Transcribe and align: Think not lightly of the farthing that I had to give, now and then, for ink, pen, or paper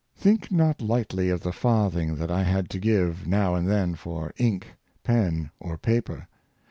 Think 0.15 0.51
not 0.51 0.81
lightly 0.81 1.29
of 1.29 1.41
the 1.43 1.51
farthing 1.51 2.15
that 2.15 2.31
I 2.31 2.41
had 2.41 2.71
to 2.71 2.79
give, 2.79 3.27
now 3.27 3.53
and 3.53 3.69
then, 3.69 3.93
for 3.93 4.33
ink, 4.39 4.69
pen, 5.03 5.51
or 5.59 5.77
paper 5.77 6.27